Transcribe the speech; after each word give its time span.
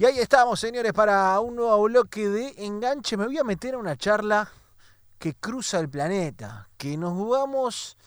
Y 0.00 0.06
ahí 0.06 0.18
estamos, 0.18 0.58
señores, 0.58 0.94
para 0.94 1.38
un 1.40 1.56
nuevo 1.56 1.82
bloque 1.82 2.26
de 2.26 2.54
enganche. 2.64 3.18
Me 3.18 3.26
voy 3.26 3.36
a 3.36 3.44
meter 3.44 3.74
a 3.74 3.76
una 3.76 3.98
charla 3.98 4.50
que 5.18 5.34
cruza 5.34 5.78
el 5.78 5.90
planeta, 5.90 6.70
que 6.78 6.96
nos 6.96 7.12
vamos 7.28 7.98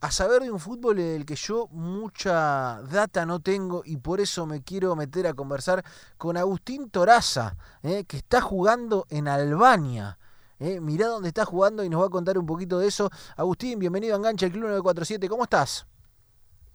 a 0.00 0.12
saber 0.12 0.42
de 0.42 0.52
un 0.52 0.60
fútbol 0.60 0.98
del 0.98 1.26
que 1.26 1.34
yo 1.34 1.66
mucha 1.72 2.80
data 2.82 3.26
no 3.26 3.40
tengo 3.40 3.82
y 3.84 3.96
por 3.96 4.20
eso 4.20 4.46
me 4.46 4.62
quiero 4.62 4.94
meter 4.94 5.26
a 5.26 5.34
conversar 5.34 5.84
con 6.16 6.36
Agustín 6.36 6.88
Toraza, 6.88 7.56
eh, 7.82 8.04
que 8.04 8.18
está 8.18 8.40
jugando 8.40 9.04
en 9.10 9.26
Albania. 9.26 10.20
Eh. 10.60 10.78
Mirá 10.78 11.08
dónde 11.08 11.30
está 11.30 11.44
jugando 11.44 11.82
y 11.82 11.88
nos 11.88 12.00
va 12.00 12.06
a 12.06 12.10
contar 12.10 12.38
un 12.38 12.46
poquito 12.46 12.78
de 12.78 12.86
eso. 12.86 13.10
Agustín, 13.36 13.80
bienvenido 13.80 14.14
a 14.14 14.18
Enganche, 14.18 14.46
el 14.46 14.52
Club 14.52 14.66
947. 14.66 15.28
¿Cómo 15.28 15.42
estás? 15.42 15.84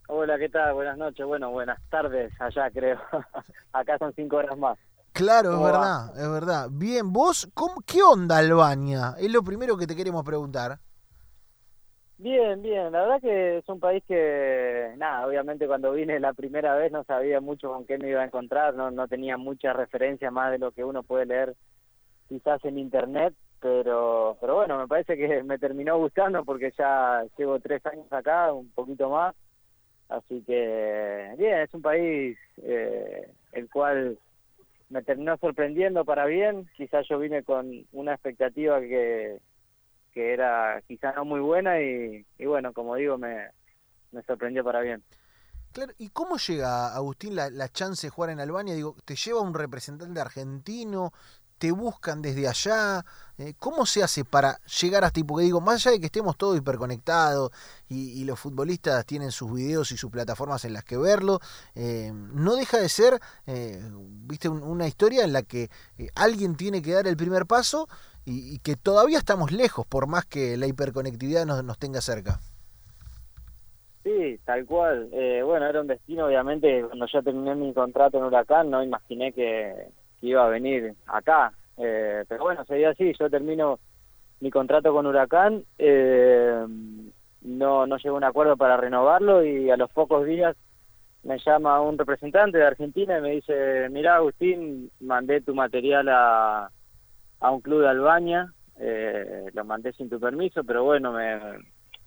Hola, 0.07 0.37
¿qué 0.37 0.49
tal? 0.49 0.73
Buenas 0.73 0.97
noches. 0.97 1.25
Bueno, 1.25 1.51
buenas 1.51 1.79
tardes 1.89 2.33
allá, 2.39 2.69
creo. 2.71 2.99
Acá 3.73 3.97
son 3.97 4.13
cinco 4.13 4.37
horas 4.37 4.57
más. 4.57 4.77
Claro, 5.13 5.53
es 5.53 5.63
verdad, 5.63 6.17
es 6.17 6.29
verdad. 6.29 6.67
Bien, 6.71 7.13
vos, 7.13 7.49
¿cómo, 7.53 7.75
¿qué 7.85 8.01
onda 8.01 8.39
Albania? 8.39 9.15
Es 9.19 9.31
lo 9.31 9.43
primero 9.43 9.77
que 9.77 9.87
te 9.87 9.95
queremos 9.95 10.23
preguntar. 10.23 10.79
Bien, 12.17 12.61
bien. 12.61 12.91
La 12.91 13.01
verdad 13.01 13.21
que 13.21 13.57
es 13.59 13.69
un 13.69 13.79
país 13.79 14.03
que, 14.07 14.93
nada, 14.97 15.27
obviamente 15.27 15.67
cuando 15.67 15.91
vine 15.91 16.19
la 16.19 16.33
primera 16.33 16.75
vez 16.75 16.91
no 16.91 17.03
sabía 17.03 17.39
mucho 17.41 17.69
con 17.69 17.85
qué 17.85 17.97
me 17.97 18.09
iba 18.09 18.21
a 18.21 18.25
encontrar, 18.25 18.73
no, 18.73 18.91
no 18.91 19.07
tenía 19.07 19.37
mucha 19.37 19.71
referencia 19.73 20.31
más 20.31 20.51
de 20.51 20.57
lo 20.57 20.71
que 20.71 20.83
uno 20.83 21.03
puede 21.03 21.25
leer 21.25 21.55
quizás 22.27 22.63
en 22.65 22.79
internet, 22.79 23.35
pero, 23.59 24.37
pero 24.41 24.55
bueno, 24.55 24.77
me 24.79 24.87
parece 24.87 25.15
que 25.15 25.43
me 25.43 25.59
terminó 25.59 25.97
gustando 25.97 26.43
porque 26.43 26.73
ya 26.77 27.23
llevo 27.37 27.59
tres 27.59 27.85
años 27.85 28.11
acá, 28.11 28.51
un 28.51 28.71
poquito 28.71 29.09
más 29.09 29.35
Así 30.09 30.43
que, 30.45 31.33
bien, 31.37 31.59
es 31.59 31.73
un 31.73 31.81
país 31.81 32.37
eh, 32.57 33.29
el 33.53 33.69
cual 33.69 34.17
me 34.89 35.01
terminó 35.01 35.37
sorprendiendo 35.37 36.05
para 36.05 36.25
bien. 36.25 36.69
Quizás 36.77 37.07
yo 37.09 37.19
vine 37.19 37.43
con 37.43 37.85
una 37.91 38.13
expectativa 38.13 38.79
que, 38.79 39.39
que 40.13 40.33
era 40.33 40.81
quizás 40.87 41.15
no 41.15 41.25
muy 41.25 41.39
buena 41.39 41.81
y, 41.81 42.25
bueno, 42.45 42.73
como 42.73 42.95
digo, 42.95 43.17
me, 43.17 43.47
me 44.11 44.21
sorprendió 44.23 44.63
para 44.63 44.81
bien. 44.81 45.03
Claro, 45.71 45.91
¿y 45.97 46.09
cómo 46.09 46.37
llega, 46.37 46.93
Agustín, 46.93 47.35
la, 47.35 47.49
la, 47.49 47.67
chance 47.67 48.05
de 48.05 48.11
jugar 48.11 48.29
en 48.29 48.39
Albania? 48.39 48.75
Digo, 48.75 48.95
¿te 49.05 49.15
lleva 49.15 49.41
un 49.41 49.55
representante 49.55 50.19
argentino? 50.19 51.11
Te 51.57 51.71
buscan 51.71 52.21
desde 52.21 52.47
allá? 52.47 53.05
Eh, 53.37 53.53
¿Cómo 53.57 53.85
se 53.85 54.03
hace 54.03 54.23
para 54.23 54.59
llegar 54.81 55.03
hasta 55.03 55.19
ahí? 55.19 55.23
Porque 55.23 55.45
digo, 55.45 55.59
más 55.59 55.75
allá 55.75 55.93
de 55.93 55.99
que 55.99 56.05
estemos 56.05 56.37
todos 56.37 56.57
hiperconectados 56.57 57.51
y, 57.89 58.23
los 58.25 58.39
futbolistas 58.39 59.05
tienen 59.05 59.31
sus 59.31 59.53
videos 59.53 59.91
y 59.91 59.97
sus 59.97 60.09
plataformas 60.11 60.65
en 60.65 60.73
las 60.73 60.83
que 60.83 60.97
verlo, 60.97 61.39
eh, 61.75 62.11
no 62.13 62.55
deja 62.55 62.77
de 62.77 62.89
ser, 62.89 63.19
eh, 63.47 63.81
viste, 63.91 64.49
una 64.49 64.87
historia 64.87 65.23
en 65.23 65.33
la 65.33 65.43
que 65.43 65.69
alguien 66.15 66.55
tiene 66.55 66.81
que 66.81 66.93
dar 66.93 67.07
el 67.07 67.17
primer 67.17 67.45
paso 67.45 67.87
y, 68.25 68.59
que 68.59 68.75
todavía 68.75 69.17
estamos 69.17 69.51
lejos, 69.51 69.85
por 69.85 70.07
más 70.07 70.25
que 70.25 70.55
la 70.55 70.67
hiperconectividad 70.67 71.45
nos, 71.45 71.63
nos 71.63 71.77
tenga 71.77 72.01
cerca. 72.01 72.39
Sí, 74.03 74.39
tal 74.45 74.65
cual. 74.65 75.09
bueno, 75.45 75.65
era 75.65 75.81
un 75.81 75.87
destino, 75.87 76.27
obviamente, 76.27 76.83
cuando 76.87 77.05
yo 77.11 77.23
terminé 77.23 77.55
mi 77.55 77.73
contrato 77.73 78.17
en 78.17 78.23
Huracán, 78.23 78.69
no 78.69 78.83
imaginé 78.83 79.33
que 79.33 79.91
iba 80.27 80.45
a 80.45 80.49
venir 80.49 80.93
acá. 81.07 81.53
Eh, 81.77 82.23
pero 82.27 82.43
bueno, 82.43 82.65
sería 82.65 82.89
así, 82.89 83.13
yo 83.19 83.29
termino 83.29 83.79
mi 84.39 84.51
contrato 84.51 84.93
con 84.93 85.05
Huracán, 85.05 85.63
eh, 85.77 86.65
no, 87.41 87.87
no 87.87 87.97
llegó 87.97 88.15
a 88.15 88.17
un 88.17 88.23
acuerdo 88.23 88.57
para 88.57 88.77
renovarlo 88.77 89.43
y 89.43 89.69
a 89.69 89.77
los 89.77 89.89
pocos 89.91 90.25
días 90.25 90.55
me 91.23 91.39
llama 91.39 91.81
un 91.81 91.97
representante 91.97 92.57
de 92.57 92.65
Argentina 92.65 93.17
y 93.17 93.21
me 93.21 93.31
dice, 93.31 93.87
mira 93.89 94.17
Agustín, 94.17 94.91
mandé 94.99 95.41
tu 95.41 95.55
material 95.55 96.09
a, 96.09 96.69
a 97.39 97.51
un 97.51 97.61
club 97.61 97.81
de 97.81 97.89
Albania, 97.89 98.53
eh, 98.79 99.49
lo 99.53 99.63
mandé 99.63 99.93
sin 99.93 100.09
tu 100.09 100.19
permiso, 100.19 100.63
pero 100.63 100.83
bueno, 100.83 101.13
me, 101.13 101.39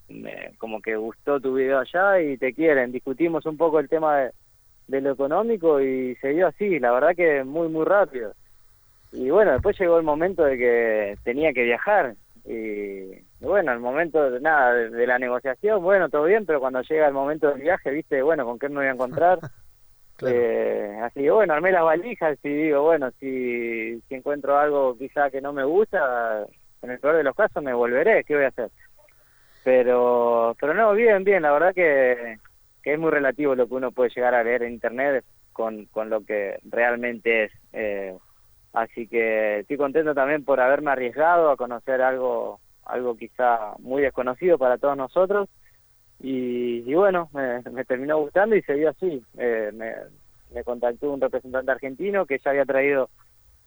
me, 0.09 0.53
como 0.59 0.81
que 0.81 0.97
gustó 0.97 1.41
tu 1.41 1.55
video 1.55 1.78
allá 1.78 2.21
y 2.21 2.37
te 2.37 2.53
quieren. 2.53 2.93
Discutimos 2.93 3.47
un 3.47 3.56
poco 3.56 3.81
el 3.81 3.88
tema 3.88 4.19
de 4.19 4.32
de 4.88 5.00
lo 5.00 5.12
económico 5.12 5.80
y 5.80 6.14
se 6.16 6.28
dio 6.28 6.47
así, 6.47 6.78
la 6.78 6.92
verdad 6.92 7.16
que 7.16 7.44
muy, 7.44 7.69
muy 7.69 7.84
rápido. 7.84 8.32
Y 9.12 9.30
bueno, 9.30 9.52
después 9.52 9.78
llegó 9.78 9.98
el 9.98 10.04
momento 10.04 10.44
de 10.44 10.58
que 10.58 11.19
tenía 11.24 11.52
que 11.52 11.64
viajar. 11.64 12.14
Y, 12.44 13.25
bueno, 13.41 13.72
el 13.72 13.80
momento 13.80 14.30
de 14.30 14.41
nada, 14.41 14.75
de, 14.75 15.06
la 15.06 15.19
negociación, 15.19 15.82
bueno, 15.82 16.08
todo 16.08 16.25
bien, 16.25 16.46
pero 16.46 16.60
cuando 16.60 16.82
llega 16.82 17.08
el 17.08 17.14
momento 17.14 17.48
del 17.48 17.62
viaje, 17.62 17.91
viste, 17.91 18.22
bueno, 18.22 18.44
con 18.44 18.58
qué 18.58 18.69
me 18.69 18.76
voy 18.76 18.86
a 18.86 18.92
encontrar. 18.92 19.38
eh, 20.26 20.98
así 21.02 21.22
que 21.22 21.30
bueno, 21.30 21.54
armé 21.54 21.72
las 21.72 21.82
valijas 21.82 22.38
y 22.42 22.48
digo, 22.48 22.82
bueno, 22.82 23.10
si, 23.19 24.00
si 24.02 24.14
encuentro 24.14 24.58
algo 24.58 24.96
quizá 24.96 25.30
que 25.30 25.41
no 25.41 25.52
me 25.52 25.64
gusta, 25.64 26.46
en 26.82 26.91
el 26.91 27.00
peor 27.00 27.16
de 27.16 27.25
los 27.25 27.34
casos 27.34 27.62
me 27.62 27.75
volveré, 27.75 28.25
¿qué 28.25 28.34
voy 28.34 28.44
a 28.44 28.48
hacer? 28.48 28.70
Pero, 29.64 30.56
pero 30.60 30.75
no, 30.75 30.92
bien, 30.92 31.25
bien, 31.25 31.42
la 31.42 31.52
verdad 31.52 31.75
que 31.75 32.38
es 32.92 32.98
muy 32.98 33.10
relativo 33.10 33.54
lo 33.54 33.66
que 33.66 33.74
uno 33.74 33.91
puede 33.91 34.10
llegar 34.10 34.34
a 34.34 34.44
leer 34.44 34.62
en 34.62 34.74
internet 34.74 35.24
con, 35.52 35.86
con 35.86 36.08
lo 36.08 36.24
que 36.24 36.58
realmente 36.64 37.44
es. 37.44 37.52
Eh, 37.72 38.16
así 38.72 39.08
que 39.08 39.60
estoy 39.60 39.76
contento 39.76 40.14
también 40.14 40.44
por 40.44 40.60
haberme 40.60 40.91
arriesgado 40.92 41.50
a 41.50 41.56
conocer 41.56 42.00
algo, 42.00 42.60
algo 42.84 43.16
quizá 43.16 43.72
muy 43.78 44.02
desconocido 44.02 44.58
para 44.58 44.78
todos 44.78 44.96
nosotros. 44.96 45.48
Y, 46.20 46.94
bueno, 46.94 47.28
me, 47.32 47.84
terminó 47.84 48.19
gustando 48.19 48.56
y 48.56 48.62
se 48.62 48.75
dio 48.75 48.91
así. 48.91 49.22
Eh, 49.36 49.72
me, 49.75 50.64
contactó 50.64 51.12
un 51.12 51.20
representante 51.20 51.70
argentino 51.70 52.25
que 52.25 52.38
ya 52.38 52.50
había 52.50 52.64
traído 52.64 53.10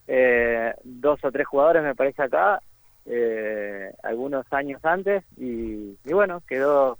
eh, 0.07 0.73
dos 0.83 1.23
o 1.23 1.31
tres 1.31 1.45
jugadores, 1.45 1.83
me 1.83 1.93
parece, 1.93 2.23
acá, 2.23 2.61
eh, 3.05 3.91
algunos 4.01 4.45
años 4.51 4.83
antes, 4.83 5.23
y, 5.37 5.97
y 6.03 6.13
bueno, 6.13 6.41
quedó 6.47 6.97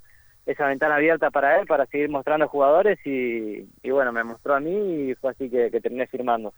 esa 0.49 0.65
ventana 0.65 0.95
abierta 0.95 1.29
para 1.29 1.59
él, 1.59 1.67
para 1.67 1.85
seguir 1.85 2.09
mostrando 2.09 2.47
jugadores 2.47 2.99
y, 3.05 3.67
bueno, 3.87 4.11
me 4.11 4.23
mostró 4.23 4.55
a 4.55 4.59
mí 4.59 5.11
y 5.11 5.15
fue 5.15 5.31
así 5.31 5.47
que, 5.47 5.69
terminé 5.69 6.07
firmando. 6.07 6.53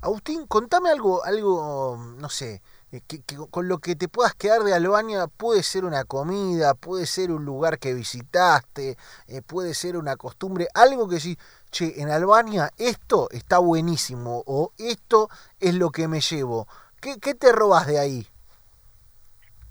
Agustín, 0.00 0.46
contame 0.46 0.88
algo, 0.88 1.22
algo, 1.22 1.98
no 2.18 2.28
sé, 2.30 2.62
eh, 2.92 3.00
que, 3.06 3.20
con 3.50 3.68
lo 3.68 3.78
que 3.78 3.94
te 3.94 4.08
puedas 4.08 4.34
quedar 4.34 4.62
de 4.62 4.74
Albania 4.74 5.26
puede 5.26 5.62
ser 5.62 5.84
una 5.84 6.04
comida, 6.04 6.72
puede 6.74 7.04
ser 7.04 7.30
un 7.30 7.44
lugar 7.44 7.78
que 7.78 7.92
visitaste, 7.92 8.96
eh, 9.28 9.42
puede 9.46 9.74
ser 9.74 9.98
una 9.98 10.16
costumbre, 10.16 10.68
algo 10.74 11.06
que 11.06 11.20
sí, 11.20 11.36
che, 11.70 12.00
en 12.00 12.08
Albania 12.08 12.70
esto 12.78 13.28
está 13.32 13.58
buenísimo 13.58 14.42
o 14.46 14.72
esto 14.78 15.28
es 15.60 15.74
lo 15.74 15.90
que 15.90 16.08
me 16.08 16.20
llevo. 16.20 16.66
¿Qué, 17.02 17.18
qué 17.20 17.34
te 17.34 17.52
robas 17.52 17.86
de 17.86 17.98
ahí? 17.98 18.26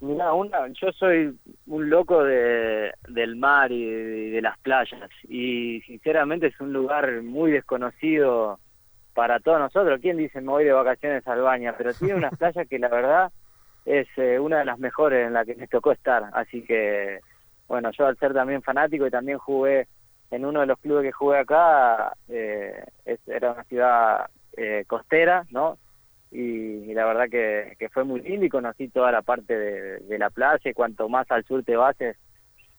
Mira, 0.04 0.34
una, 0.34 0.68
yo 0.68 0.92
soy 0.92 1.34
un 1.66 1.88
loco 1.88 2.22
de, 2.24 2.92
del 3.14 3.36
mar 3.36 3.70
y 3.70 3.84
de, 4.30 4.42
las 4.42 4.58
playas 4.58 5.10
y 5.28 5.80
sinceramente 5.82 6.48
es 6.48 6.60
un 6.60 6.72
lugar 6.72 7.22
muy 7.22 7.52
desconocido 7.52 8.58
para 9.14 9.38
todos 9.38 9.60
nosotros. 9.60 10.00
¿Quién 10.02 10.16
dice 10.16 10.40
me 10.40 10.48
voy 10.48 10.64
de 10.64 10.72
vacaciones 10.72 11.26
a 11.26 11.32
Albania? 11.32 11.74
Pero 11.78 11.94
tiene 11.94 12.14
unas 12.16 12.36
playas 12.36 12.68
que 12.68 12.78
la 12.78 12.88
verdad 12.88 13.32
es 13.86 14.08
eh, 14.16 14.38
una 14.40 14.58
de 14.58 14.64
las 14.64 14.78
mejores 14.78 15.26
en 15.26 15.32
la 15.32 15.44
que 15.44 15.54
me 15.54 15.68
tocó 15.68 15.92
estar. 15.92 16.24
Así 16.32 16.62
que, 16.62 17.20
bueno, 17.68 17.90
yo 17.92 18.06
al 18.06 18.18
ser 18.18 18.34
también 18.34 18.62
fanático 18.62 19.06
y 19.06 19.10
también 19.10 19.38
jugué 19.38 19.86
en 20.30 20.44
uno 20.44 20.60
de 20.60 20.66
los 20.66 20.78
clubes 20.80 21.04
que 21.04 21.12
jugué 21.12 21.38
acá, 21.38 22.14
eh, 22.28 22.84
era 23.26 23.52
una 23.52 23.64
ciudad 23.64 24.26
eh, 24.56 24.84
costera, 24.88 25.44
¿no? 25.50 25.78
y, 26.34 26.92
la 26.94 27.06
verdad 27.06 27.28
que, 27.30 27.76
que, 27.78 27.88
fue 27.88 28.02
muy 28.02 28.20
lindo 28.20 28.44
y 28.44 28.48
conocí 28.48 28.88
toda 28.88 29.12
la 29.12 29.22
parte 29.22 29.56
de, 29.56 30.18
la 30.18 30.30
playa 30.30 30.68
y 30.68 30.74
cuanto 30.74 31.08
más 31.08 31.30
al 31.30 31.44
sur 31.44 31.62
te 31.62 31.76
vas 31.76 31.98
es 32.00 32.16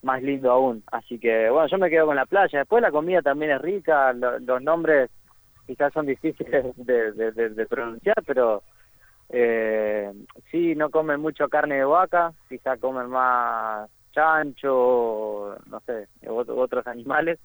más 0.05 0.21
lindo 0.21 0.51
aún. 0.51 0.83
Así 0.91 1.19
que 1.19 1.49
bueno, 1.49 1.67
yo 1.67 1.77
me 1.77 1.89
quedo 1.89 2.05
con 2.05 2.15
la 2.15 2.25
playa. 2.25 2.59
Después 2.59 2.81
la 2.81 2.91
comida 2.91 3.21
también 3.21 3.51
es 3.51 3.61
rica, 3.61 4.13
los 4.13 4.61
nombres 4.61 5.09
quizás 5.65 5.91
son 5.91 6.05
difíciles 6.05 6.65
de, 6.77 7.11
de, 7.11 7.65
pronunciar, 7.65 8.23
pero 8.25 8.61
eh, 9.29 10.11
sí, 10.51 10.75
no 10.75 10.91
comen 10.91 11.19
mucho 11.19 11.49
carne 11.49 11.75
de 11.77 11.85
vaca, 11.85 12.33
quizás 12.47 12.79
comen 12.79 13.09
más 13.09 13.89
chancho, 14.13 15.57
no 15.67 15.79
sé, 15.81 16.07
otros 16.27 16.85
animales, 16.87 17.39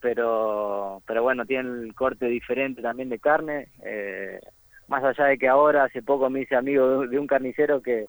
pero 0.00 1.00
pero 1.06 1.22
bueno, 1.22 1.46
tienen 1.46 1.84
el 1.84 1.94
corte 1.94 2.26
diferente 2.26 2.82
también 2.82 3.08
de 3.08 3.20
carne. 3.20 3.68
Eh, 3.84 4.40
más 4.88 5.04
allá 5.04 5.26
de 5.26 5.38
que 5.38 5.48
ahora 5.48 5.84
hace 5.84 6.02
poco 6.02 6.28
me 6.28 6.40
hice 6.40 6.56
amigo 6.56 7.06
de 7.06 7.18
un 7.18 7.28
carnicero 7.28 7.80
que 7.80 8.06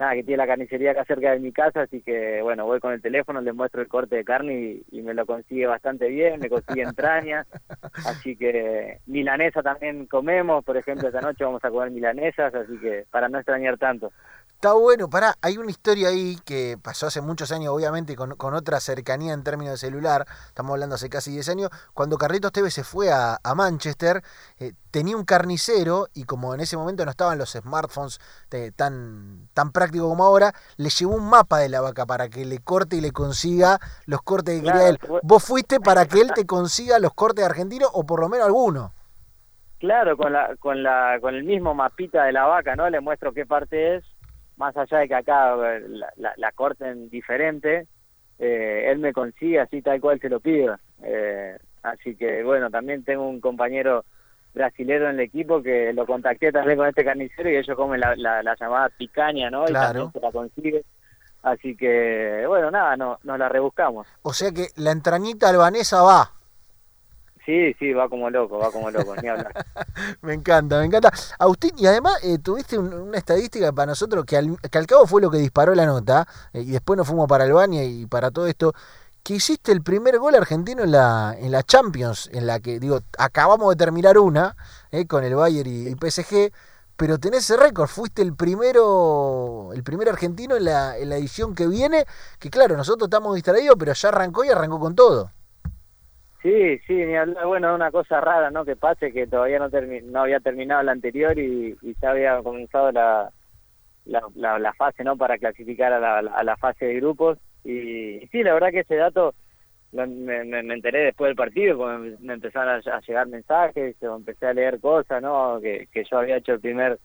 nada 0.00 0.14
que 0.14 0.24
tiene 0.24 0.38
la 0.38 0.46
carnicería 0.46 0.92
acá 0.92 1.04
cerca 1.04 1.32
de 1.32 1.40
mi 1.40 1.52
casa 1.52 1.82
así 1.82 2.00
que 2.00 2.40
bueno 2.40 2.64
voy 2.64 2.80
con 2.80 2.92
el 2.92 3.02
teléfono 3.02 3.42
le 3.42 3.52
muestro 3.52 3.82
el 3.82 3.88
corte 3.88 4.16
de 4.16 4.24
carne 4.24 4.80
y, 4.90 5.02
me 5.02 5.12
lo 5.12 5.26
consigue 5.26 5.66
bastante 5.66 6.08
bien 6.08 6.40
me 6.40 6.48
consigue 6.48 6.82
entrañas 6.82 7.46
así 8.06 8.34
que 8.34 8.98
milanesa 9.06 9.62
también 9.62 10.06
comemos 10.06 10.64
por 10.64 10.78
ejemplo 10.78 11.08
esta 11.08 11.20
noche 11.20 11.44
vamos 11.44 11.62
a 11.64 11.70
comer 11.70 11.90
milanesas 11.90 12.54
así 12.54 12.78
que 12.78 13.04
para 13.10 13.28
no 13.28 13.38
extrañar 13.38 13.76
tanto 13.76 14.10
Está 14.60 14.74
bueno, 14.74 15.08
pará, 15.08 15.36
hay 15.40 15.56
una 15.56 15.70
historia 15.70 16.08
ahí 16.08 16.36
que 16.44 16.76
pasó 16.82 17.06
hace 17.06 17.22
muchos 17.22 17.50
años, 17.50 17.72
obviamente, 17.72 18.14
con, 18.14 18.36
con 18.36 18.52
otra 18.52 18.78
cercanía 18.78 19.32
en 19.32 19.42
términos 19.42 19.72
de 19.72 19.78
celular, 19.78 20.26
estamos 20.48 20.72
hablando 20.72 20.96
hace 20.96 21.08
casi 21.08 21.30
10 21.30 21.48
años, 21.48 21.70
cuando 21.94 22.18
Carlitos 22.18 22.52
Tevez 22.52 22.74
se 22.74 22.84
fue 22.84 23.10
a, 23.10 23.38
a 23.42 23.54
Manchester, 23.54 24.22
eh, 24.58 24.74
tenía 24.90 25.16
un 25.16 25.24
carnicero 25.24 26.08
y 26.12 26.24
como 26.24 26.52
en 26.54 26.60
ese 26.60 26.76
momento 26.76 27.06
no 27.06 27.10
estaban 27.10 27.38
los 27.38 27.52
smartphones 27.52 28.20
de- 28.50 28.70
tan, 28.70 29.48
tan 29.54 29.72
prácticos 29.72 30.10
como 30.10 30.24
ahora, 30.24 30.52
le 30.76 30.90
llevó 30.90 31.14
un 31.14 31.30
mapa 31.30 31.56
de 31.56 31.70
la 31.70 31.80
vaca 31.80 32.04
para 32.04 32.28
que 32.28 32.44
le 32.44 32.58
corte 32.58 32.96
y 32.96 33.00
le 33.00 33.12
consiga 33.12 33.80
los 34.04 34.20
cortes 34.20 34.60
que 34.60 34.66
quería 34.66 34.90
él. 34.90 34.98
Vos 35.22 35.42
fuiste 35.42 35.80
para 35.80 36.04
que 36.04 36.20
él 36.20 36.32
te 36.34 36.44
consiga 36.44 36.98
los 36.98 37.14
cortes 37.14 37.46
argentinos 37.46 37.88
o 37.94 38.04
por 38.04 38.20
lo 38.20 38.28
menos 38.28 38.44
alguno. 38.44 38.92
Claro, 39.78 40.18
con 40.18 40.34
la, 40.34 40.54
con 40.58 40.82
la, 40.82 41.16
con 41.22 41.34
el 41.34 41.44
mismo 41.44 41.72
mapita 41.74 42.24
de 42.24 42.32
la 42.32 42.44
vaca, 42.44 42.76
¿no? 42.76 42.90
Le 42.90 43.00
muestro 43.00 43.32
qué 43.32 43.46
parte 43.46 43.96
es, 43.96 44.04
más 44.56 44.76
allá 44.76 44.98
de 44.98 45.08
que 45.08 45.14
acá 45.14 45.56
la, 45.56 46.12
la, 46.16 46.32
la 46.36 46.52
corten 46.52 47.08
diferente, 47.10 47.86
eh, 48.38 48.86
él 48.90 48.98
me 48.98 49.12
consigue 49.12 49.60
así 49.60 49.82
tal 49.82 50.00
cual 50.00 50.20
se 50.20 50.28
lo 50.28 50.40
pido. 50.40 50.76
Eh, 51.02 51.56
así 51.82 52.14
que 52.16 52.42
bueno, 52.42 52.70
también 52.70 53.04
tengo 53.04 53.26
un 53.28 53.40
compañero 53.40 54.04
brasilero 54.52 55.06
en 55.08 55.14
el 55.14 55.20
equipo 55.20 55.62
que 55.62 55.92
lo 55.92 56.04
contacté 56.06 56.50
también 56.52 56.76
con 56.76 56.88
este 56.88 57.04
carnicero 57.04 57.48
y 57.48 57.56
ellos 57.56 57.76
comen 57.76 58.00
la, 58.00 58.16
la, 58.16 58.42
la 58.42 58.56
llamada 58.58 58.88
picaña, 58.90 59.48
¿no? 59.50 59.64
Y 59.64 59.68
Claro. 59.68 59.86
también 59.86 60.12
se 60.12 60.20
la 60.20 60.32
consigue. 60.32 60.84
Así 61.42 61.74
que 61.76 62.44
bueno, 62.46 62.70
nada, 62.70 62.96
no, 62.96 63.18
nos 63.22 63.38
la 63.38 63.48
rebuscamos. 63.48 64.06
O 64.22 64.32
sea 64.32 64.50
que 64.52 64.66
la 64.76 64.90
entrañita 64.90 65.48
albanesa 65.48 66.02
va. 66.02 66.32
Sí, 67.50 67.74
sí, 67.80 67.92
va 67.92 68.08
como 68.08 68.30
loco, 68.30 68.58
va 68.58 68.70
como 68.70 68.90
loco, 68.92 69.16
ni 69.16 69.26
hablar. 69.28 69.52
Me 70.22 70.34
encanta, 70.34 70.78
me 70.78 70.84
encanta. 70.86 71.10
Agustín, 71.38 71.72
y 71.76 71.86
además 71.86 72.14
eh, 72.22 72.38
tuviste 72.38 72.78
un- 72.78 72.92
una 72.94 73.18
estadística 73.18 73.72
para 73.72 73.86
nosotros 73.86 74.24
que 74.24 74.36
al, 74.36 74.56
que 74.60 74.78
al 74.78 74.86
cabo 74.86 75.06
fue 75.06 75.20
lo 75.20 75.30
que 75.30 75.38
disparó 75.38 75.74
la 75.74 75.84
nota, 75.84 76.28
eh, 76.52 76.60
y 76.62 76.70
después 76.70 76.96
nos 76.96 77.08
fuimos 77.08 77.26
para 77.28 77.44
Albania 77.44 77.82
y 77.84 78.06
para 78.06 78.30
todo 78.30 78.46
esto, 78.46 78.72
que 79.24 79.34
hiciste 79.34 79.72
el 79.72 79.82
primer 79.82 80.18
gol 80.18 80.36
argentino 80.36 80.84
en 80.84 80.92
la, 80.92 81.34
en 81.38 81.50
la 81.50 81.62
Champions, 81.64 82.30
en 82.32 82.46
la 82.46 82.60
que, 82.60 82.78
digo, 82.78 83.00
acabamos 83.18 83.68
de 83.70 83.76
terminar 83.76 84.16
una, 84.18 84.56
eh, 84.92 85.06
con 85.06 85.24
el 85.24 85.34
Bayern 85.34 85.68
y, 85.68 85.88
y 85.88 85.94
PSG, 85.96 86.52
pero 86.96 87.18
tenés 87.18 87.40
ese 87.50 87.56
récord, 87.56 87.88
fuiste 87.88 88.22
el 88.22 88.34
primero, 88.36 89.70
el 89.74 89.82
primer 89.82 90.08
argentino 90.08 90.56
en 90.56 90.66
la, 90.66 90.96
en 90.98 91.08
la 91.08 91.16
edición 91.16 91.54
que 91.56 91.66
viene, 91.66 92.04
que 92.38 92.48
claro, 92.50 92.76
nosotros 92.76 93.08
estamos 93.08 93.34
distraídos, 93.34 93.74
pero 93.78 93.92
ya 93.92 94.08
arrancó 94.10 94.44
y 94.44 94.50
arrancó 94.50 94.78
con 94.78 94.94
todo. 94.94 95.32
Sí, 96.42 96.78
sí, 96.86 96.94
ni 96.94 97.16
hablar. 97.16 97.46
Bueno, 97.46 97.74
una 97.74 97.90
cosa 97.90 98.18
rara, 98.20 98.50
¿no? 98.50 98.64
Que 98.64 98.74
pase 98.74 99.12
que 99.12 99.26
todavía 99.26 99.58
no, 99.58 99.68
termi- 99.70 100.02
no 100.02 100.22
había 100.22 100.40
terminado 100.40 100.82
la 100.82 100.92
anterior 100.92 101.38
y, 101.38 101.76
ya 102.00 102.10
había 102.12 102.42
comenzado 102.42 102.90
la, 102.92 103.30
la, 104.04 104.22
la, 104.34 104.58
la 104.58 104.74
fase, 104.74 105.04
¿no? 105.04 105.16
Para 105.16 105.38
clasificar 105.38 105.92
a 105.92 106.00
la, 106.00 106.18
a 106.32 106.44
la 106.44 106.56
fase 106.56 106.86
de 106.86 106.96
grupos. 106.96 107.38
Y, 107.64 108.20
sí, 108.32 108.42
la 108.42 108.54
verdad 108.54 108.70
que 108.72 108.80
ese 108.80 108.96
dato 108.96 109.34
me, 109.92 110.06
me, 110.08 110.60
enteré 110.74 111.00
después 111.06 111.28
del 111.30 111.36
partido, 111.36 111.78
cuando 111.78 112.16
me 112.20 112.34
empezaron 112.34 112.82
a, 112.86 112.96
a 112.96 113.00
llegar 113.02 113.28
mensajes, 113.28 113.96
o 114.02 114.16
empecé 114.16 114.46
a 114.46 114.54
leer 114.54 114.80
cosas, 114.80 115.22
¿no? 115.22 115.60
Que, 115.62 115.88
que 115.92 116.04
yo 116.10 116.18
había 116.18 116.38
hecho 116.38 116.52
el 116.54 116.60
primer 116.60 117.00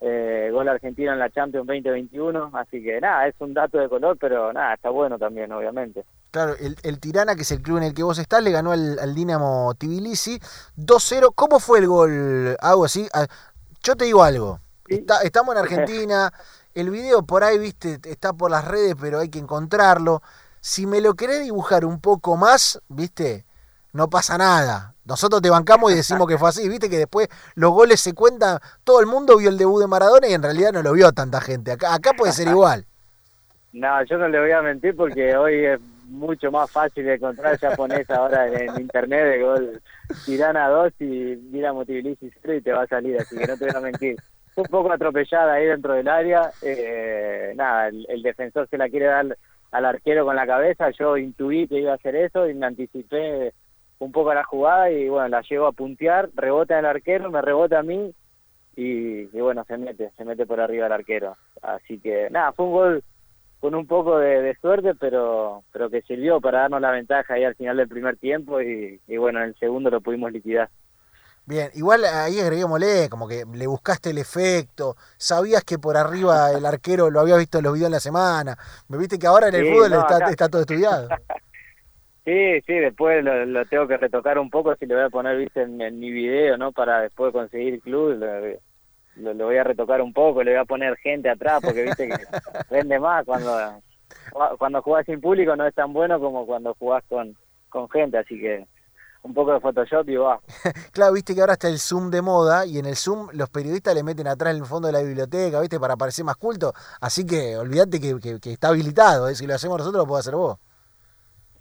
eh, 0.00 0.48
gol 0.52 0.68
argentino 0.68 1.12
en 1.12 1.18
la 1.18 1.30
Champions 1.30 1.66
2021. 1.66 2.50
Así 2.54 2.82
que 2.82 3.00
nada, 3.00 3.26
es 3.26 3.34
un 3.38 3.54
dato 3.54 3.78
de 3.78 3.88
color, 3.88 4.16
pero 4.18 4.52
nada, 4.52 4.74
está 4.74 4.90
bueno 4.90 5.18
también, 5.18 5.52
obviamente. 5.52 6.04
Claro, 6.30 6.54
el, 6.58 6.76
el 6.82 7.00
Tirana, 7.00 7.34
que 7.36 7.42
es 7.42 7.50
el 7.50 7.60
club 7.62 7.78
en 7.78 7.84
el 7.84 7.94
que 7.94 8.02
vos 8.02 8.18
estás, 8.18 8.42
le 8.42 8.50
ganó 8.50 8.72
al, 8.72 8.98
al 8.98 9.14
Dinamo 9.14 9.74
Tbilisi 9.76 10.38
2-0. 10.76 11.32
¿Cómo 11.34 11.60
fue 11.60 11.80
el 11.80 11.86
gol? 11.88 12.56
Algo 12.60 12.84
así. 12.84 13.08
Yo 13.82 13.96
te 13.96 14.04
digo 14.04 14.22
algo. 14.22 14.60
Sí. 14.88 14.94
Está- 14.96 15.22
estamos 15.22 15.54
en 15.54 15.62
Argentina. 15.62 16.32
El 16.72 16.90
video 16.90 17.24
por 17.24 17.42
ahí, 17.42 17.58
viste, 17.58 17.98
está 18.04 18.32
por 18.32 18.48
las 18.48 18.64
redes, 18.64 18.94
pero 19.00 19.18
hay 19.18 19.28
que 19.28 19.40
encontrarlo. 19.40 20.22
Si 20.60 20.86
me 20.86 21.00
lo 21.00 21.14
querés 21.14 21.42
dibujar 21.42 21.84
un 21.84 22.00
poco 22.00 22.36
más, 22.36 22.80
viste, 22.88 23.44
no 23.92 24.08
pasa 24.08 24.38
nada. 24.38 24.94
Nosotros 25.04 25.42
te 25.42 25.50
bancamos 25.50 25.92
y 25.92 25.96
decimos 25.96 26.28
que 26.28 26.38
fue 26.38 26.50
así, 26.50 26.68
viste 26.68 26.88
que 26.88 26.98
después 26.98 27.28
los 27.54 27.72
goles 27.72 28.00
se 28.00 28.14
cuentan, 28.14 28.58
todo 28.84 29.00
el 29.00 29.06
mundo 29.06 29.38
vio 29.38 29.48
el 29.48 29.58
debut 29.58 29.80
de 29.80 29.88
Maradona 29.88 30.28
y 30.28 30.34
en 30.34 30.42
realidad 30.42 30.72
no 30.72 30.82
lo 30.82 30.92
vio 30.92 31.10
tanta 31.12 31.40
gente. 31.40 31.72
Acá, 31.72 31.94
acá 31.94 32.12
puede 32.16 32.32
ser 32.32 32.48
igual. 32.48 32.86
No, 33.72 34.02
yo 34.02 34.18
no 34.18 34.26
le 34.26 34.40
voy 34.40 34.50
a 34.50 34.62
mentir 34.62 34.96
porque 34.96 35.36
hoy 35.36 35.64
es 35.64 35.80
mucho 36.08 36.50
más 36.50 36.68
fácil 36.70 37.08
encontrar 37.08 37.56
japonés 37.56 38.10
ahora 38.10 38.48
en 38.48 38.80
internet 38.80 39.24
de 39.24 39.42
gol 39.42 39.82
Tirana 40.26 40.68
2 40.68 40.92
y 40.98 41.34
Dinamo 41.36 41.84
Tbilisi 41.84 42.32
0 42.42 42.54
y 42.54 42.60
te 42.62 42.72
va 42.72 42.82
a 42.82 42.86
salir, 42.88 43.16
así 43.20 43.38
que 43.38 43.46
no 43.46 43.56
te 43.56 43.66
voy 43.66 43.76
a 43.76 43.80
mentir. 43.80 44.16
Un 44.56 44.64
poco 44.64 44.92
atropellada 44.92 45.52
ahí 45.52 45.66
dentro 45.66 45.94
del 45.94 46.08
área, 46.08 46.50
eh, 46.62 47.52
nada, 47.54 47.86
el, 47.88 48.04
el 48.08 48.22
defensor 48.22 48.68
se 48.68 48.76
la 48.76 48.88
quiere 48.88 49.06
dar 49.06 49.38
al 49.70 49.84
arquero 49.84 50.24
con 50.24 50.34
la 50.34 50.46
cabeza, 50.46 50.90
yo 50.90 51.16
intuí 51.16 51.68
que 51.68 51.78
iba 51.78 51.92
a 51.92 51.94
hacer 51.94 52.16
eso 52.16 52.48
y 52.48 52.54
me 52.54 52.66
anticipé 52.66 53.54
un 54.00 54.12
poco 54.12 54.30
a 54.32 54.36
la 54.36 54.44
jugada 54.44 54.90
y 54.92 55.08
bueno, 55.10 55.28
la 55.28 55.42
llevo 55.42 55.68
a 55.68 55.72
puntear, 55.72 56.30
rebota 56.34 56.78
el 56.80 56.86
arquero, 56.86 57.30
me 57.30 57.42
rebota 57.42 57.80
a 57.80 57.84
mí 57.84 58.14
y, 58.76 59.22
y 59.36 59.40
bueno, 59.40 59.64
se 59.66 59.78
mete, 59.78 60.12
se 60.16 60.24
mete 60.24 60.46
por 60.46 60.60
arriba 60.60 60.86
el 60.86 60.92
arquero. 60.92 61.36
Así 61.62 62.00
que 62.00 62.30
nada, 62.30 62.52
fue 62.52 62.66
un 62.66 62.72
gol 62.72 63.04
con 63.60 63.74
un 63.76 63.86
poco 63.86 64.18
de, 64.18 64.42
de 64.42 64.56
suerte, 64.56 64.94
pero 64.96 65.64
pero 65.72 65.90
que 65.90 66.02
sirvió 66.02 66.40
para 66.40 66.60
darnos 66.62 66.80
la 66.82 66.92
ventaja 66.92 67.34
ahí 67.34 67.44
al 67.44 67.56
final 67.56 67.76
del 67.78 67.88
primer 67.88 68.18
tiempo 68.18 68.60
y, 68.62 69.00
y 69.06 69.18
bueno, 69.18 69.40
en 69.40 69.46
el 69.50 69.56
segundo 69.58 69.90
lo 69.90 70.00
pudimos 70.02 70.32
liquidar. 70.32 70.70
Bien, 71.46 71.70
igual 71.74 72.04
ahí 72.04 72.38
agreguémosle, 72.38 73.08
como 73.08 73.26
que 73.26 73.44
le 73.44 73.66
buscaste 73.66 74.10
el 74.10 74.18
efecto, 74.18 74.96
sabías 75.16 75.64
que 75.64 75.78
por 75.78 75.96
arriba 75.96 76.52
el 76.52 76.64
arquero 76.64 77.10
lo 77.10 77.18
habías 77.20 77.38
visto 77.38 77.58
en 77.58 77.64
los 77.64 77.74
videos 77.74 77.88
en 77.88 77.92
la 77.92 78.00
semana, 78.00 78.56
me 78.88 78.98
viste 78.98 79.18
que 79.18 79.26
ahora 79.26 79.48
en 79.48 79.56
el 79.56 79.64
Sí, 79.64 79.66
fútbol 79.66 79.90
no, 79.90 80.00
está, 80.00 80.18
está 80.20 80.48
todo 80.48 80.60
estudiado. 80.62 81.12
Sí, 82.24 82.60
sí, 82.66 82.74
después 82.74 83.24
lo, 83.24 83.46
lo 83.46 83.64
tengo 83.66 83.88
que 83.88 83.96
retocar 83.96 84.38
un 84.38 84.50
poco 84.50 84.74
si 84.76 84.86
lo 84.86 84.94
voy 84.96 85.04
a 85.04 85.10
poner, 85.10 85.36
viste, 85.38 85.62
en, 85.62 85.80
en 85.80 85.98
mi 85.98 86.10
video, 86.10 86.58
¿no? 86.58 86.70
Para 86.72 87.00
después 87.00 87.32
conseguir 87.32 87.80
club, 87.80 88.18
lo, 88.18 88.40
lo, 89.16 89.34
lo 89.34 89.44
voy 89.46 89.56
a 89.56 89.64
retocar 89.64 90.00
un 90.02 90.12
poco, 90.12 90.42
le 90.42 90.52
voy 90.52 90.60
a 90.60 90.64
poner 90.66 90.96
gente 90.98 91.30
atrás, 91.30 91.60
porque 91.62 91.82
viste 91.82 92.06
que 92.06 92.16
vende 92.70 92.98
más 92.98 93.24
cuando 93.24 93.50
cuando 94.58 94.80
jugás 94.82 95.06
sin 95.06 95.20
público 95.20 95.56
no 95.56 95.66
es 95.66 95.74
tan 95.74 95.92
bueno 95.92 96.20
como 96.20 96.46
cuando 96.46 96.74
jugás 96.78 97.02
con, 97.08 97.34
con 97.68 97.88
gente, 97.90 98.18
así 98.18 98.38
que 98.38 98.64
un 99.22 99.34
poco 99.34 99.52
de 99.52 99.60
Photoshop 99.60 100.08
y 100.08 100.16
va. 100.16 100.40
Claro, 100.92 101.12
viste 101.14 101.34
que 101.34 101.40
ahora 101.40 101.54
está 101.54 101.68
el 101.68 101.78
Zoom 101.78 102.10
de 102.10 102.22
moda 102.22 102.64
y 102.66 102.78
en 102.78 102.86
el 102.86 102.96
Zoom 102.96 103.28
los 103.32 103.48
periodistas 103.50 103.94
le 103.94 104.02
meten 104.02 104.26
atrás 104.28 104.54
en 104.54 104.60
el 104.62 104.66
fondo 104.68 104.86
de 104.88 104.92
la 104.92 105.02
biblioteca, 105.02 105.60
viste, 105.60 105.80
para 105.80 105.96
parecer 105.96 106.24
más 106.24 106.36
culto, 106.36 106.72
así 107.00 107.24
que 107.26 107.56
olvídate 107.56 107.98
que, 108.00 108.18
que- 108.20 108.40
que 108.40 108.52
está 108.52 108.68
habilitado, 108.68 109.28
¿eh? 109.28 109.34
si 109.34 109.46
lo 109.46 109.54
hacemos 109.54 109.78
nosotros 109.78 110.02
lo 110.02 110.06
puedo 110.06 110.20
hacer 110.20 110.34
vos. 110.34 110.58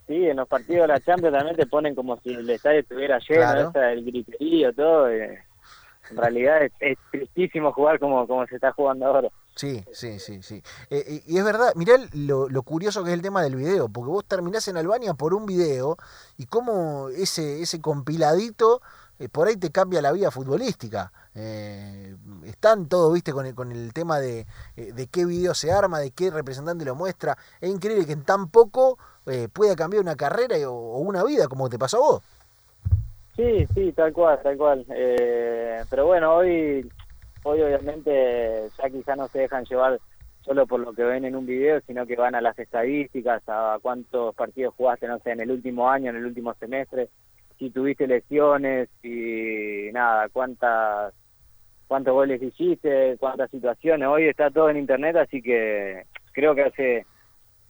Sí, 0.09 0.25
en 0.27 0.37
los 0.37 0.47
partidos 0.47 0.81
de 0.81 0.87
la 0.87 0.99
Champions 1.01 1.37
también 1.37 1.55
te 1.55 1.67
ponen 1.67 1.93
como 1.93 2.19
si 2.21 2.29
el 2.33 2.49
estadio 2.49 2.79
estuviera 2.79 3.19
lleno, 3.19 3.41
Claro. 3.41 3.69
esa, 3.69 3.91
el 3.91 4.03
griterío, 4.03 4.73
todo. 4.73 5.07
eh. 5.07 5.37
En 6.09 6.17
realidad 6.17 6.63
es, 6.63 6.71
es 6.79 6.97
tristísimo 7.11 7.71
jugar 7.71 7.99
como, 7.99 8.25
como 8.25 8.43
se 8.47 8.55
está 8.55 8.71
jugando 8.71 9.05
ahora. 9.05 9.29
Sí, 9.53 9.85
sí, 9.91 10.17
sí, 10.17 10.41
sí. 10.41 10.63
Eh, 10.89 11.21
y 11.27 11.37
es 11.37 11.43
verdad, 11.43 11.73
mirá 11.75 11.93
lo, 12.13 12.49
lo 12.49 12.63
curioso 12.63 13.03
que 13.03 13.11
es 13.11 13.13
el 13.13 13.21
tema 13.21 13.43
del 13.43 13.55
video, 13.55 13.87
porque 13.87 14.09
vos 14.09 14.25
terminás 14.25 14.67
en 14.67 14.77
Albania 14.77 15.13
por 15.13 15.35
un 15.35 15.45
video 15.45 15.97
y 16.37 16.47
cómo 16.47 17.09
ese, 17.09 17.61
ese 17.61 17.79
compiladito 17.79 18.81
eh, 19.19 19.29
por 19.29 19.47
ahí 19.47 19.57
te 19.57 19.69
cambia 19.69 20.01
la 20.01 20.11
vida 20.11 20.31
futbolística. 20.31 21.11
Eh, 21.35 22.15
están 22.45 22.87
todos, 22.87 23.13
viste, 23.13 23.31
con 23.31 23.45
el, 23.45 23.53
con 23.53 23.71
el 23.71 23.93
tema 23.93 24.19
de, 24.19 24.47
de 24.75 25.07
qué 25.07 25.25
video 25.25 25.53
se 25.53 25.71
arma, 25.71 25.99
de 25.99 26.09
qué 26.09 26.31
representante 26.31 26.85
lo 26.85 26.95
muestra. 26.95 27.37
Es 27.61 27.69
increíble 27.69 28.07
que 28.07 28.13
en 28.13 28.23
tan 28.23 28.47
poco 28.49 28.97
eh, 29.29 29.47
pueda 29.51 29.75
cambiar 29.75 30.01
una 30.01 30.15
carrera 30.15 30.55
o, 30.69 30.73
o 30.73 30.99
una 30.99 31.23
vida, 31.23 31.47
como 31.47 31.69
te 31.69 31.79
pasó 31.79 31.97
a 31.97 31.99
vos. 31.99 32.23
Sí, 33.35 33.65
sí, 33.73 33.91
tal 33.93 34.11
cual, 34.11 34.39
tal 34.43 34.57
cual. 34.57 34.85
Eh, 34.89 35.81
pero 35.89 36.07
bueno, 36.07 36.35
hoy, 36.35 36.89
hoy 37.43 37.61
obviamente 37.61 38.67
ya 38.77 38.89
quizá 38.89 39.15
no 39.15 39.27
se 39.29 39.39
dejan 39.39 39.63
llevar 39.63 39.99
solo 40.41 40.67
por 40.67 40.79
lo 40.81 40.93
que 40.93 41.03
ven 41.03 41.25
en 41.25 41.35
un 41.35 41.45
video, 41.45 41.79
sino 41.87 42.05
que 42.05 42.15
van 42.15 42.35
a 42.35 42.41
las 42.41 42.57
estadísticas, 42.59 43.41
a 43.47 43.77
cuántos 43.81 44.35
partidos 44.35 44.73
jugaste, 44.75 45.07
no 45.07 45.19
sé, 45.19 45.31
en 45.31 45.41
el 45.41 45.51
último 45.51 45.89
año, 45.89 46.09
en 46.09 46.17
el 46.17 46.25
último 46.25 46.53
semestre, 46.55 47.09
si 47.57 47.69
tuviste 47.69 48.07
lesiones 48.07 48.89
y 49.03 49.89
nada, 49.93 50.27
cuántas 50.29 51.13
cuántos 51.87 52.13
goles 52.13 52.41
hiciste, 52.41 53.17
cuántas 53.19 53.49
situaciones. 53.51 54.07
Hoy 54.07 54.27
está 54.27 54.49
todo 54.51 54.69
en 54.69 54.77
internet, 54.77 55.15
así 55.15 55.41
que 55.41 56.03
creo 56.33 56.53
que 56.55 56.63
hace 56.63 57.05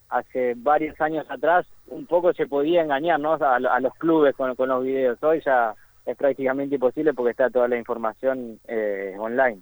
hace 0.09 0.55
varios 0.57 0.99
años 1.01 1.25
atrás 1.29 1.65
un 1.87 2.05
poco 2.05 2.33
se 2.33 2.47
podía 2.47 2.81
engañar 2.81 3.19
¿no? 3.19 3.33
a, 3.33 3.55
a 3.55 3.79
los 3.79 3.93
clubes 3.95 4.35
con, 4.35 4.55
con 4.55 4.69
los 4.69 4.83
videos. 4.83 5.21
Hoy 5.23 5.41
ya 5.45 5.75
es 6.05 6.17
prácticamente 6.17 6.75
imposible 6.75 7.13
porque 7.13 7.31
está 7.31 7.49
toda 7.49 7.67
la 7.67 7.77
información 7.77 8.59
eh, 8.67 9.15
online. 9.19 9.61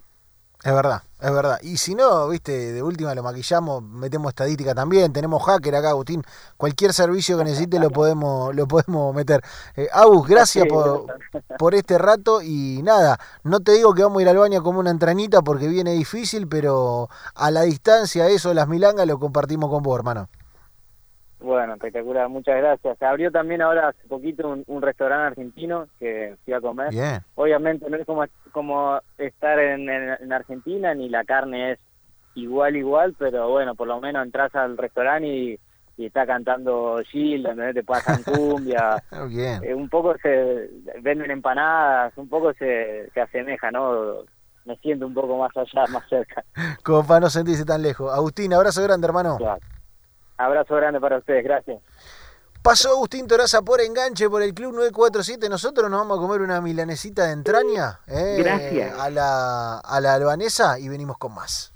Es 0.64 0.74
verdad, 0.74 1.02
es 1.20 1.32
verdad. 1.32 1.58
Y 1.62 1.76
si 1.76 1.94
no, 1.94 2.28
viste, 2.28 2.72
de 2.72 2.82
última 2.82 3.14
lo 3.14 3.22
maquillamos, 3.22 3.80
metemos 3.80 4.30
estadística 4.30 4.74
también, 4.74 5.12
tenemos 5.12 5.40
hacker 5.44 5.76
acá, 5.76 5.90
Agustín. 5.90 6.24
Cualquier 6.56 6.92
servicio 6.92 7.38
que 7.38 7.44
necesite 7.44 7.78
lo 7.78 7.90
podemos, 7.92 8.52
lo 8.56 8.66
podemos 8.66 9.14
meter. 9.14 9.40
Eh, 9.76 9.86
Agus, 9.92 10.26
gracias 10.26 10.66
por, 10.66 11.06
por 11.58 11.76
este 11.76 11.96
rato 11.96 12.42
y 12.42 12.82
nada, 12.82 13.20
no 13.44 13.60
te 13.60 13.72
digo 13.72 13.94
que 13.94 14.02
vamos 14.02 14.18
a 14.18 14.22
ir 14.22 14.28
al 14.30 14.38
baño 14.38 14.62
como 14.64 14.80
una 14.80 14.90
entranita 14.90 15.42
porque 15.42 15.68
viene 15.68 15.92
difícil, 15.92 16.48
pero 16.48 17.08
a 17.36 17.52
la 17.52 17.62
distancia 17.62 18.26
eso, 18.26 18.52
las 18.52 18.66
milangas, 18.66 19.06
lo 19.06 19.20
compartimos 19.20 19.70
con 19.70 19.84
vos, 19.84 19.96
hermano. 19.96 20.28
Bueno, 21.40 21.74
espectacular, 21.74 22.28
muchas 22.28 22.56
gracias. 22.56 22.98
Se 22.98 23.04
abrió 23.04 23.30
también 23.30 23.62
ahora 23.62 23.88
hace 23.88 24.08
poquito 24.08 24.56
un, 24.66 24.82
restaurante 24.82 25.28
argentino 25.28 25.86
que 25.98 26.36
fui 26.44 26.52
a 26.52 26.60
comer. 26.60 26.90
Bien. 26.90 27.20
Obviamente 27.36 27.88
no 27.88 27.96
es 27.96 28.04
como, 28.04 28.24
como 28.50 28.98
estar 29.18 29.58
en, 29.58 29.88
en, 29.88 30.32
Argentina, 30.32 30.94
ni 30.94 31.08
la 31.08 31.24
carne 31.24 31.72
es 31.72 31.78
igual, 32.34 32.76
igual, 32.76 33.14
pero 33.18 33.48
bueno, 33.50 33.76
por 33.76 33.86
lo 33.86 34.00
menos 34.00 34.24
entras 34.24 34.54
al 34.54 34.76
restaurante 34.76 35.28
y, 35.28 35.60
está 35.96 36.24
cantando 36.26 37.00
Gil, 37.10 37.42
donde 37.42 37.74
te 37.74 37.82
pasan 37.82 38.22
cumbia. 38.22 39.02
Bien. 39.28 39.62
Eh, 39.64 39.74
un 39.74 39.88
poco 39.88 40.16
se 40.22 40.70
venden 41.02 41.32
empanadas, 41.32 42.16
un 42.16 42.28
poco 42.28 42.52
se, 42.54 43.10
se 43.12 43.20
asemeja, 43.20 43.72
¿no? 43.72 44.22
Me 44.64 44.76
siento 44.76 45.06
un 45.06 45.14
poco 45.14 45.38
más 45.38 45.56
allá, 45.56 45.86
más 45.90 46.08
cerca. 46.08 46.44
Como 46.84 47.04
para 47.04 47.20
no 47.20 47.30
sentirse 47.30 47.64
tan 47.64 47.82
lejos. 47.82 48.12
Agustín, 48.12 48.52
abrazo 48.52 48.82
grande, 48.82 49.08
hermano. 49.08 49.38
Claro. 49.38 49.60
Abrazo 50.38 50.76
grande 50.76 51.00
para 51.00 51.18
ustedes, 51.18 51.44
gracias. 51.44 51.82
Pasó 52.62 52.90
Agustín 52.90 53.26
Toraza 53.26 53.62
por 53.62 53.80
enganche 53.80 54.28
por 54.28 54.42
el 54.42 54.52
Club 54.52 54.72
947. 54.72 55.48
Nosotros 55.48 55.90
nos 55.90 56.00
vamos 56.00 56.18
a 56.18 56.20
comer 56.20 56.40
una 56.40 56.60
milanesita 56.60 57.26
de 57.26 57.32
entraña 57.32 58.00
eh, 58.06 58.36
gracias. 58.38 58.98
A, 58.98 59.10
la, 59.10 59.78
a 59.78 60.00
la 60.00 60.14
albanesa 60.14 60.78
y 60.78 60.88
venimos 60.88 61.18
con 61.18 61.34
más. 61.34 61.72